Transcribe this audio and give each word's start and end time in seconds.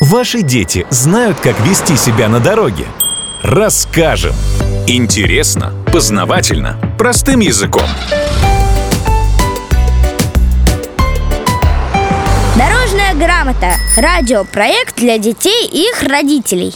Ваши 0.00 0.42
дети 0.42 0.86
знают, 0.90 1.40
как 1.40 1.58
вести 1.66 1.96
себя 1.96 2.28
на 2.28 2.38
дороге? 2.38 2.84
Расскажем! 3.42 4.32
Интересно, 4.86 5.72
познавательно, 5.92 6.78
простым 6.96 7.40
языком. 7.40 7.82
Дорожная 12.56 13.14
грамота. 13.14 13.72
Радиопроект 13.96 14.96
для 14.96 15.18
детей 15.18 15.66
и 15.66 15.88
их 15.88 16.04
родителей. 16.08 16.74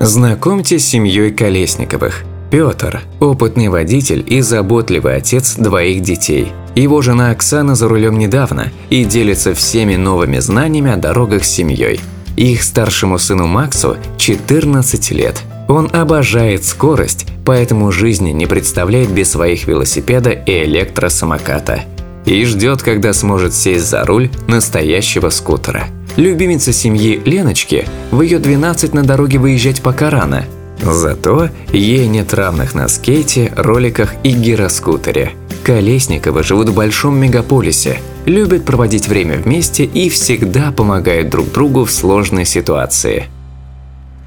Знакомьтесь 0.00 0.84
с 0.84 0.88
семьей 0.88 1.30
Колесниковых. 1.30 2.24
Петр– 2.50 3.02
опытный 3.20 3.68
водитель 3.68 4.24
и 4.26 4.40
заботливый 4.40 5.14
отец 5.14 5.54
двоих 5.54 6.02
детей. 6.02 6.52
Его 6.74 7.00
жена 7.00 7.30
Оксана 7.30 7.76
за 7.76 7.86
рулем 7.88 8.18
недавно 8.18 8.72
и 8.90 9.04
делится 9.04 9.54
всеми 9.54 9.94
новыми 9.94 10.40
знаниями 10.40 10.90
о 10.90 10.96
дорогах 10.96 11.44
с 11.44 11.48
семьей. 11.48 12.00
Их 12.36 12.62
старшему 12.62 13.18
сыну 13.18 13.46
Максу 13.46 13.96
14 14.18 15.10
лет. 15.12 15.42
Он 15.68 15.88
обожает 15.92 16.64
скорость, 16.64 17.26
поэтому 17.44 17.92
жизни 17.92 18.30
не 18.30 18.46
представляет 18.46 19.10
без 19.10 19.30
своих 19.30 19.66
велосипеда 19.66 20.30
и 20.30 20.64
электросамоката. 20.64 21.82
И 22.24 22.44
ждет, 22.44 22.82
когда 22.82 23.12
сможет 23.12 23.54
сесть 23.54 23.88
за 23.88 24.04
руль 24.04 24.30
настоящего 24.48 25.30
скутера. 25.30 25.84
Любимица 26.16 26.72
семьи 26.72 27.20
Леночки 27.24 27.86
в 28.10 28.20
ее 28.20 28.38
12 28.38 28.94
на 28.94 29.04
дороге 29.04 29.38
выезжать 29.38 29.80
пока 29.80 30.10
рано. 30.10 30.44
Зато 30.82 31.50
ей 31.72 32.08
нет 32.08 32.34
равных 32.34 32.74
на 32.74 32.88
скейте, 32.88 33.52
роликах 33.56 34.14
и 34.22 34.32
гироскутере. 34.32 35.32
Колесниковы 35.64 36.42
живут 36.42 36.70
в 36.70 36.74
большом 36.74 37.18
мегаполисе, 37.18 38.00
любят 38.24 38.64
проводить 38.64 39.08
время 39.08 39.36
вместе 39.36 39.84
и 39.84 40.08
всегда 40.08 40.72
помогают 40.72 41.28
друг 41.28 41.52
другу 41.52 41.84
в 41.84 41.92
сложной 41.92 42.44
ситуации. 42.44 43.26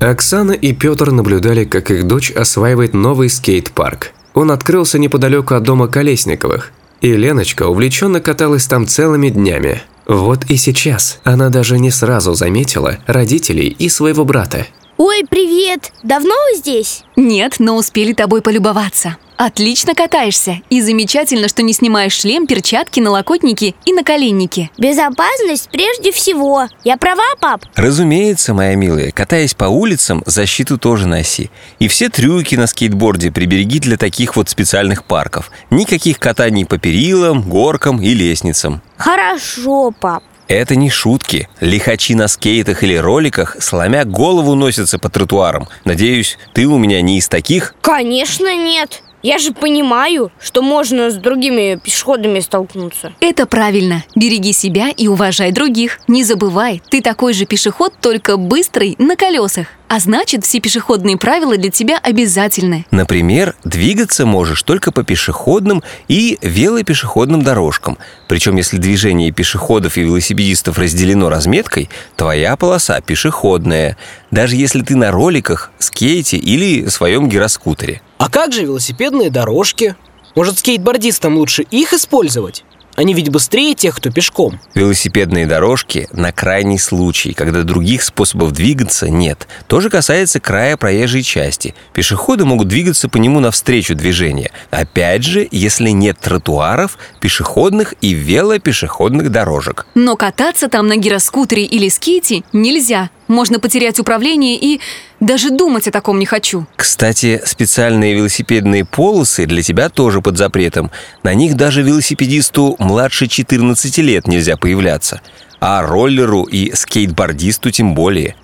Оксана 0.00 0.52
и 0.52 0.72
Петр 0.72 1.10
наблюдали, 1.10 1.64
как 1.64 1.90
их 1.90 2.06
дочь 2.06 2.30
осваивает 2.30 2.94
новый 2.94 3.28
скейт-парк. 3.28 4.12
Он 4.34 4.50
открылся 4.50 4.98
неподалеку 4.98 5.54
от 5.54 5.62
дома 5.62 5.88
Колесниковых, 5.88 6.72
и 7.00 7.14
Леночка 7.16 7.66
увлеченно 7.66 8.20
каталась 8.20 8.66
там 8.66 8.86
целыми 8.86 9.28
днями. 9.28 9.82
Вот 10.06 10.44
и 10.50 10.56
сейчас 10.56 11.20
она 11.22 11.50
даже 11.50 11.78
не 11.78 11.90
сразу 11.90 12.34
заметила 12.34 12.98
родителей 13.06 13.68
и 13.68 13.88
своего 13.88 14.24
брата. 14.24 14.66
Ой, 15.02 15.24
привет! 15.26 15.92
Давно 16.02 16.34
вы 16.50 16.58
здесь? 16.58 17.04
Нет, 17.16 17.54
но 17.58 17.76
успели 17.76 18.12
тобой 18.12 18.42
полюбоваться. 18.42 19.16
Отлично 19.38 19.94
катаешься. 19.94 20.60
И 20.68 20.82
замечательно, 20.82 21.48
что 21.48 21.62
не 21.62 21.72
снимаешь 21.72 22.12
шлем, 22.12 22.46
перчатки, 22.46 23.00
налокотники 23.00 23.74
и 23.86 23.94
наколенники. 23.94 24.70
Безопасность 24.76 25.70
прежде 25.72 26.12
всего. 26.12 26.66
Я 26.84 26.98
права, 26.98 27.24
пап? 27.40 27.62
Разумеется, 27.76 28.52
моя 28.52 28.74
милая, 28.74 29.10
катаясь 29.10 29.54
по 29.54 29.64
улицам, 29.64 30.22
защиту 30.26 30.76
тоже 30.76 31.08
носи. 31.08 31.48
И 31.78 31.88
все 31.88 32.10
трюки 32.10 32.56
на 32.56 32.66
скейтборде 32.66 33.32
прибереги 33.32 33.78
для 33.78 33.96
таких 33.96 34.36
вот 34.36 34.50
специальных 34.50 35.04
парков. 35.04 35.50
Никаких 35.70 36.18
катаний 36.18 36.66
по 36.66 36.76
перилам, 36.76 37.40
горкам 37.40 38.02
и 38.02 38.12
лестницам. 38.12 38.82
Хорошо, 38.98 39.92
пап. 39.98 40.22
Это 40.50 40.74
не 40.74 40.90
шутки. 40.90 41.48
Лихачи 41.60 42.16
на 42.16 42.26
скейтах 42.26 42.82
или 42.82 42.96
роликах, 42.96 43.56
сломя 43.60 44.04
голову, 44.04 44.56
носятся 44.56 44.98
по 44.98 45.08
тротуарам. 45.08 45.68
Надеюсь, 45.84 46.38
ты 46.54 46.66
у 46.66 46.76
меня 46.76 47.00
не 47.02 47.18
из 47.18 47.28
таких? 47.28 47.72
Конечно, 47.80 48.52
нет. 48.56 49.04
Я 49.22 49.36
же 49.36 49.52
понимаю, 49.52 50.32
что 50.40 50.62
можно 50.62 51.10
с 51.10 51.14
другими 51.14 51.78
пешеходами 51.82 52.40
столкнуться. 52.40 53.12
Это 53.20 53.44
правильно. 53.44 54.02
Береги 54.16 54.54
себя 54.54 54.88
и 54.88 55.08
уважай 55.08 55.52
других. 55.52 56.00
Не 56.08 56.24
забывай, 56.24 56.80
ты 56.88 57.02
такой 57.02 57.34
же 57.34 57.44
пешеход, 57.44 57.92
только 58.00 58.38
быстрый 58.38 58.96
на 58.98 59.16
колесах. 59.16 59.66
А 59.88 59.98
значит, 59.98 60.46
все 60.46 60.60
пешеходные 60.60 61.18
правила 61.18 61.56
для 61.56 61.70
тебя 61.70 61.98
обязательны. 61.98 62.86
Например, 62.92 63.56
двигаться 63.64 64.24
можешь 64.24 64.62
только 64.62 64.92
по 64.92 65.02
пешеходным 65.02 65.82
и 66.08 66.38
велопешеходным 66.40 67.42
дорожкам. 67.42 67.98
Причем, 68.28 68.56
если 68.56 68.78
движение 68.78 69.32
пешеходов 69.32 69.98
и 69.98 70.02
велосипедистов 70.02 70.78
разделено 70.78 71.28
разметкой, 71.28 71.90
твоя 72.16 72.56
полоса 72.56 73.00
пешеходная. 73.00 73.98
Даже 74.30 74.56
если 74.56 74.80
ты 74.80 74.96
на 74.96 75.10
роликах, 75.10 75.72
скейте 75.78 76.36
или 76.38 76.86
своем 76.86 77.28
гироскутере. 77.28 78.00
А 78.20 78.28
как 78.28 78.52
же 78.52 78.64
велосипедные 78.64 79.30
дорожки? 79.30 79.96
Может, 80.36 80.58
скейтбордистам 80.58 81.38
лучше 81.38 81.62
их 81.62 81.94
использовать? 81.94 82.64
Они 82.94 83.14
ведь 83.14 83.30
быстрее 83.30 83.74
тех, 83.74 83.96
кто 83.96 84.10
пешком. 84.10 84.60
Велосипедные 84.74 85.46
дорожки 85.46 86.06
на 86.12 86.30
крайний 86.30 86.78
случай, 86.78 87.32
когда 87.32 87.62
других 87.62 88.02
способов 88.02 88.52
двигаться 88.52 89.08
нет. 89.08 89.48
Тоже 89.68 89.88
касается 89.88 90.38
края 90.38 90.76
проезжей 90.76 91.22
части. 91.22 91.74
Пешеходы 91.94 92.44
могут 92.44 92.68
двигаться 92.68 93.08
по 93.08 93.16
нему 93.16 93.40
навстречу 93.40 93.94
движения. 93.94 94.50
Опять 94.70 95.24
же, 95.24 95.48
если 95.50 95.88
нет 95.88 96.18
тротуаров, 96.20 96.98
пешеходных 97.22 97.94
и 98.02 98.12
велопешеходных 98.12 99.30
дорожек. 99.30 99.86
Но 99.94 100.16
кататься 100.16 100.68
там 100.68 100.88
на 100.88 100.96
гироскутере 100.96 101.64
или 101.64 101.88
скейте 101.88 102.42
нельзя. 102.52 103.08
Можно 103.30 103.60
потерять 103.60 104.00
управление 104.00 104.58
и 104.60 104.80
даже 105.20 105.50
думать 105.50 105.86
о 105.86 105.92
таком 105.92 106.18
не 106.18 106.26
хочу. 106.26 106.66
Кстати, 106.74 107.40
специальные 107.46 108.14
велосипедные 108.14 108.84
полосы 108.84 109.46
для 109.46 109.62
тебя 109.62 109.88
тоже 109.88 110.20
под 110.20 110.36
запретом. 110.36 110.90
На 111.22 111.32
них 111.32 111.54
даже 111.54 111.82
велосипедисту 111.82 112.74
младше 112.80 113.28
14 113.28 113.98
лет 113.98 114.26
нельзя 114.26 114.56
появляться. 114.56 115.20
А 115.60 115.80
роллеру 115.86 116.42
и 116.42 116.74
скейтбордисту 116.74 117.70
тем 117.70 117.94
более. 117.94 118.34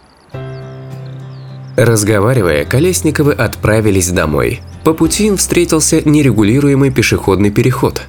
Разговаривая, 1.76 2.64
Колесниковы 2.64 3.32
отправились 3.32 4.10
домой. 4.10 4.60
По 4.84 4.94
пути 4.94 5.26
им 5.26 5.36
встретился 5.36 6.08
нерегулируемый 6.08 6.92
пешеходный 6.92 7.50
переход. 7.50 8.02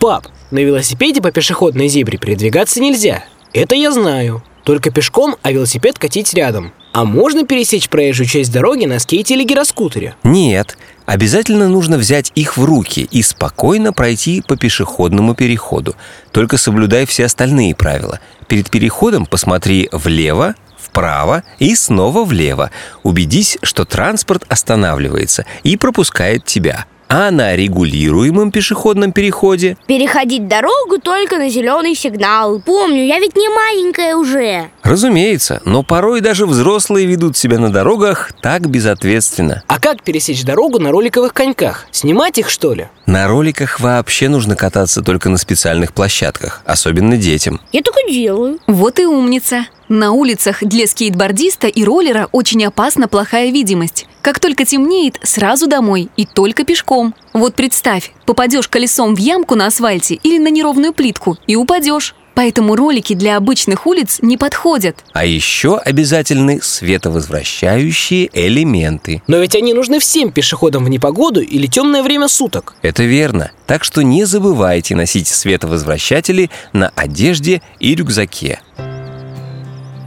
Пап, 0.00 0.28
на 0.50 0.60
велосипеде 0.60 1.20
по 1.20 1.30
пешеходной 1.30 1.88
зебре 1.88 2.16
передвигаться 2.16 2.80
нельзя. 2.80 3.22
Это 3.52 3.74
я 3.74 3.92
знаю. 3.92 4.42
Только 4.64 4.90
пешком, 4.90 5.36
а 5.42 5.52
велосипед 5.52 5.98
катить 5.98 6.34
рядом. 6.34 6.72
А 6.92 7.04
можно 7.04 7.44
пересечь 7.46 7.88
проезжую 7.88 8.26
часть 8.26 8.52
дороги 8.52 8.84
на 8.84 8.98
скейте 8.98 9.34
или 9.34 9.44
гироскутере? 9.44 10.16
Нет, 10.24 10.76
обязательно 11.06 11.68
нужно 11.68 11.98
взять 11.98 12.32
их 12.34 12.56
в 12.56 12.64
руки 12.64 13.08
и 13.10 13.22
спокойно 13.22 13.92
пройти 13.92 14.42
по 14.46 14.56
пешеходному 14.56 15.34
переходу. 15.34 15.94
Только 16.32 16.56
соблюдай 16.56 17.06
все 17.06 17.26
остальные 17.26 17.76
правила. 17.76 18.18
Перед 18.48 18.70
переходом 18.70 19.26
посмотри 19.26 19.88
влево, 19.92 20.56
вправо 20.76 21.44
и 21.60 21.76
снова 21.76 22.24
влево. 22.24 22.70
Убедись, 23.04 23.58
что 23.62 23.84
транспорт 23.84 24.44
останавливается 24.48 25.46
и 25.62 25.76
пропускает 25.76 26.44
тебя. 26.44 26.86
А 27.12 27.32
на 27.32 27.56
регулируемом 27.56 28.52
пешеходном 28.52 29.10
переходе 29.10 29.76
Переходить 29.88 30.46
дорогу 30.46 31.00
только 31.02 31.38
на 31.38 31.50
зеленый 31.50 31.96
сигнал. 31.96 32.60
Помню, 32.60 33.04
я 33.04 33.18
ведь 33.18 33.34
не 33.34 33.48
маленькая 33.48 34.14
уже. 34.14 34.70
Разумеется, 34.84 35.60
но 35.64 35.82
порой 35.82 36.20
даже 36.20 36.46
взрослые 36.46 37.06
ведут 37.06 37.36
себя 37.36 37.58
на 37.58 37.72
дорогах 37.72 38.30
так 38.40 38.70
безответственно. 38.70 39.64
А 39.66 39.80
как 39.80 40.04
пересечь 40.04 40.44
дорогу 40.44 40.78
на 40.78 40.92
роликовых 40.92 41.34
коньках? 41.34 41.88
Снимать 41.90 42.38
их, 42.38 42.48
что 42.48 42.74
ли? 42.74 42.86
На 43.06 43.26
роликах 43.26 43.80
вообще 43.80 44.28
нужно 44.28 44.54
кататься 44.54 45.02
только 45.02 45.28
на 45.30 45.36
специальных 45.36 45.92
площадках, 45.92 46.62
особенно 46.64 47.16
детям. 47.16 47.60
Я 47.72 47.82
так 47.82 47.94
и 48.06 48.12
делаю. 48.12 48.60
Вот 48.68 49.00
и 49.00 49.04
умница. 49.04 49.66
На 49.88 50.12
улицах 50.12 50.58
для 50.60 50.86
скейтбордиста 50.86 51.66
и 51.66 51.82
роллера 51.82 52.28
очень 52.30 52.64
опасна 52.64 53.08
плохая 53.08 53.50
видимость. 53.50 54.06
Как 54.22 54.38
только 54.38 54.64
темнеет, 54.64 55.18
сразу 55.22 55.66
домой 55.66 56.08
и 56.16 56.26
только 56.26 56.64
пешком. 56.64 57.14
Вот 57.32 57.54
представь, 57.54 58.12
попадешь 58.26 58.68
колесом 58.68 59.14
в 59.14 59.18
ямку 59.18 59.54
на 59.54 59.66
асфальте 59.66 60.16
или 60.22 60.38
на 60.38 60.48
неровную 60.48 60.92
плитку 60.92 61.38
и 61.46 61.56
упадешь. 61.56 62.14
Поэтому 62.34 62.76
ролики 62.76 63.14
для 63.14 63.36
обычных 63.36 63.86
улиц 63.86 64.18
не 64.22 64.36
подходят. 64.36 65.04
А 65.12 65.24
еще 65.24 65.78
обязательны 65.78 66.60
световозвращающие 66.62 68.30
элементы. 68.32 69.22
Но 69.26 69.38
ведь 69.38 69.56
они 69.56 69.74
нужны 69.74 69.98
всем 69.98 70.30
пешеходам 70.30 70.84
в 70.84 70.88
непогоду 70.88 71.40
или 71.40 71.66
темное 71.66 72.02
время 72.02 72.28
суток. 72.28 72.76
Это 72.82 73.02
верно. 73.02 73.50
Так 73.66 73.84
что 73.84 74.02
не 74.02 74.24
забывайте 74.24 74.94
носить 74.94 75.28
световозвращатели 75.28 76.50
на 76.72 76.92
одежде 76.94 77.62
и 77.78 77.94
рюкзаке. 77.94 78.60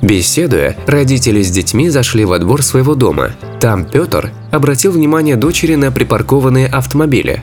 Беседуя, 0.03 0.75
родители 0.85 1.41
с 1.41 1.49
детьми 1.49 1.87
зашли 1.87 2.25
во 2.25 2.37
двор 2.37 2.61
своего 2.61 2.93
дома. 2.93 3.31
Там 3.61 3.85
Петр 3.85 4.33
обратил 4.51 4.91
внимание 4.91 5.37
дочери 5.37 5.75
на 5.75 5.93
припаркованные 5.93 6.67
автомобили. 6.67 7.41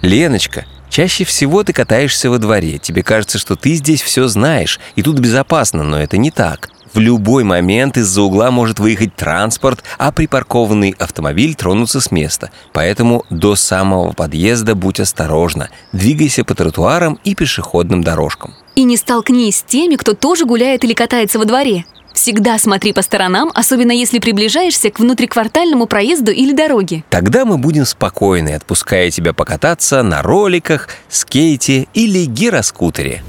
Леночка, 0.00 0.64
чаще 0.88 1.24
всего 1.24 1.62
ты 1.62 1.74
катаешься 1.74 2.30
во 2.30 2.38
дворе. 2.38 2.78
Тебе 2.78 3.02
кажется, 3.02 3.38
что 3.38 3.54
ты 3.54 3.74
здесь 3.74 4.00
все 4.00 4.28
знаешь, 4.28 4.80
и 4.96 5.02
тут 5.02 5.18
безопасно, 5.18 5.82
но 5.82 6.00
это 6.00 6.16
не 6.16 6.30
так. 6.30 6.70
В 6.92 6.98
любой 6.98 7.44
момент 7.44 7.96
из-за 7.96 8.22
угла 8.22 8.50
может 8.50 8.80
выехать 8.80 9.14
транспорт, 9.14 9.84
а 9.98 10.10
припаркованный 10.10 10.94
автомобиль 10.98 11.54
тронуться 11.54 12.00
с 12.00 12.10
места. 12.10 12.50
Поэтому 12.72 13.24
до 13.30 13.54
самого 13.54 14.12
подъезда 14.12 14.74
будь 14.74 14.98
осторожна. 14.98 15.70
Двигайся 15.92 16.44
по 16.44 16.54
тротуарам 16.54 17.18
и 17.22 17.34
пешеходным 17.34 18.02
дорожкам. 18.02 18.54
И 18.74 18.82
не 18.82 18.96
столкнись 18.96 19.58
с 19.58 19.62
теми, 19.62 19.96
кто 19.96 20.14
тоже 20.14 20.46
гуляет 20.46 20.82
или 20.84 20.94
катается 20.94 21.38
во 21.38 21.44
дворе. 21.44 21.84
Всегда 22.12 22.58
смотри 22.58 22.92
по 22.92 23.02
сторонам, 23.02 23.50
особенно 23.54 23.92
если 23.92 24.18
приближаешься 24.18 24.90
к 24.90 24.98
внутриквартальному 24.98 25.86
проезду 25.86 26.32
или 26.32 26.52
дороге. 26.52 27.04
Тогда 27.08 27.44
мы 27.44 27.56
будем 27.56 27.86
спокойны, 27.86 28.50
отпуская 28.50 29.10
тебя 29.10 29.32
покататься 29.32 30.02
на 30.02 30.22
роликах, 30.22 30.88
скейте 31.08 31.86
или 31.94 32.24
гироскутере. 32.24 33.22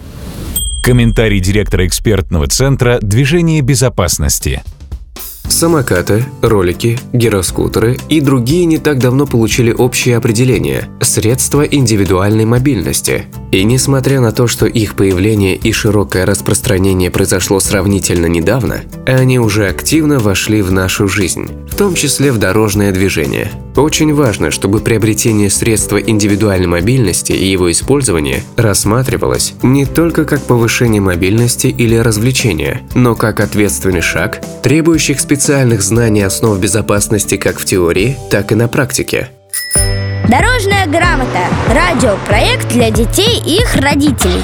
Комментарий 0.83 1.39
директора 1.39 1.85
экспертного 1.85 2.47
центра 2.47 2.97
движения 3.01 3.61
безопасности. 3.61 4.63
Самокаты, 5.43 6.25
ролики, 6.41 6.97
гироскутеры 7.13 7.99
и 8.09 8.19
другие 8.19 8.65
не 8.65 8.79
так 8.79 8.97
давно 8.97 9.27
получили 9.27 9.71
общее 9.71 10.17
определение– 10.17 10.89
средства 11.01 11.61
индивидуальной 11.61 12.45
мобильности. 12.45 13.25
И 13.51 13.65
несмотря 13.65 14.21
на 14.21 14.31
то, 14.31 14.47
что 14.47 14.65
их 14.65 14.95
появление 14.95 15.57
и 15.57 15.73
широкое 15.73 16.25
распространение 16.25 17.11
произошло 17.11 17.59
сравнительно 17.59 18.27
недавно, 18.27 18.83
они 19.05 19.39
уже 19.39 19.67
активно 19.67 20.19
вошли 20.19 20.61
в 20.61 20.71
нашу 20.71 21.09
жизнь, 21.09 21.49
в 21.69 21.75
том 21.75 21.93
числе 21.93 22.31
в 22.31 22.37
дорожное 22.37 22.93
движение. 22.93 23.51
Очень 23.75 24.13
важно, 24.13 24.51
чтобы 24.51 24.79
приобретение 24.79 25.49
средства 25.49 25.97
индивидуальной 25.97 26.67
мобильности 26.67 27.33
и 27.33 27.45
его 27.45 27.69
использование 27.71 28.43
рассматривалось 28.55 29.53
не 29.63 29.85
только 29.85 30.23
как 30.23 30.41
повышение 30.43 31.01
мобильности 31.01 31.67
или 31.67 31.95
развлечения, 31.95 32.81
но 32.95 33.15
как 33.15 33.41
ответственный 33.41 34.01
шаг, 34.01 34.41
требующий 34.63 35.15
специальных 35.15 35.81
знаний 35.81 36.21
основ 36.21 36.57
безопасности 36.57 37.35
как 37.35 37.59
в 37.59 37.65
теории, 37.65 38.17
так 38.29 38.51
и 38.51 38.55
на 38.55 38.67
практике. 38.67 39.29
Дорожная 40.31 40.85
грамота. 40.87 41.41
Радиопроект 41.67 42.69
для 42.69 42.89
детей 42.89 43.43
и 43.45 43.59
их 43.59 43.75
родителей. 43.75 44.41